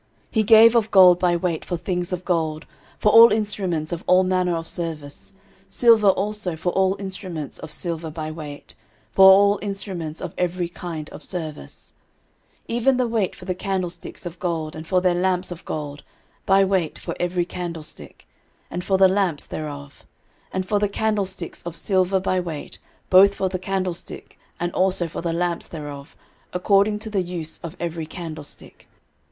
13:028:014 0.29 0.29
He 0.31 0.43
gave 0.43 0.75
of 0.75 0.89
gold 0.89 1.19
by 1.19 1.35
weight 1.35 1.63
for 1.63 1.77
things 1.77 2.11
of 2.11 2.25
gold, 2.25 2.65
for 2.97 3.11
all 3.11 3.31
instruments 3.31 3.93
of 3.93 4.03
all 4.07 4.23
manner 4.23 4.55
of 4.55 4.67
service; 4.67 5.31
silver 5.69 6.07
also 6.07 6.55
for 6.55 6.71
all 6.71 6.95
instruments 6.97 7.59
of 7.59 7.71
silver 7.71 8.09
by 8.09 8.31
weight, 8.31 8.73
for 9.11 9.29
all 9.31 9.59
instruments 9.61 10.19
of 10.19 10.33
every 10.39 10.67
kind 10.67 11.07
of 11.11 11.23
service: 11.23 11.93
13:028:015 12.67 12.75
Even 12.75 12.97
the 12.97 13.07
weight 13.07 13.35
for 13.35 13.45
the 13.45 13.53
candlesticks 13.53 14.25
of 14.25 14.39
gold, 14.39 14.75
and 14.75 14.87
for 14.87 15.01
their 15.01 15.13
lamps 15.13 15.51
of 15.51 15.63
gold, 15.65 16.01
by 16.47 16.63
weight 16.63 16.97
for 16.97 17.15
every 17.19 17.45
candlestick, 17.45 18.27
and 18.71 18.83
for 18.83 18.97
the 18.97 19.07
lamps 19.07 19.45
thereof: 19.45 20.03
and 20.51 20.67
for 20.67 20.79
the 20.79 20.89
candlesticks 20.89 21.61
of 21.61 21.75
silver 21.75 22.19
by 22.19 22.39
weight, 22.39 22.79
both 23.11 23.35
for 23.35 23.49
the 23.49 23.59
candlestick, 23.59 24.39
and 24.59 24.71
also 24.71 25.07
for 25.07 25.21
the 25.21 25.31
lamps 25.31 25.67
thereof, 25.67 26.15
according 26.53 26.97
to 26.97 27.11
the 27.11 27.21
use 27.21 27.59
of 27.59 27.77
every 27.79 28.07
candlestick. 28.07 28.87